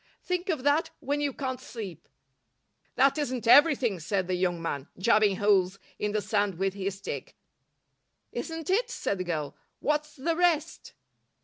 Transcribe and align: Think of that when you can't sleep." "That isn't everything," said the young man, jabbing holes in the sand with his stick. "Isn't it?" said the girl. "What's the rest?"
Think 0.23 0.49
of 0.49 0.63
that 0.63 0.89
when 0.99 1.21
you 1.21 1.31
can't 1.31 1.61
sleep." 1.61 2.07
"That 2.95 3.19
isn't 3.19 3.47
everything," 3.47 3.99
said 3.99 4.27
the 4.27 4.33
young 4.33 4.59
man, 4.59 4.87
jabbing 4.97 5.35
holes 5.35 5.77
in 5.99 6.11
the 6.11 6.23
sand 6.23 6.55
with 6.57 6.73
his 6.73 6.95
stick. 6.97 7.35
"Isn't 8.31 8.71
it?" 8.71 8.89
said 8.89 9.19
the 9.19 9.23
girl. 9.23 9.55
"What's 9.77 10.15
the 10.15 10.35
rest?" 10.35 10.95